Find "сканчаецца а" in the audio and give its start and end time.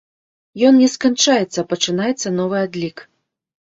0.95-1.67